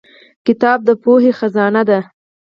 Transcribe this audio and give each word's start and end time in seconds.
•کتاب 0.45 0.79
د 0.87 0.89
پوهې 1.03 1.31
خزانه 1.39 1.81
ده. 1.89 1.99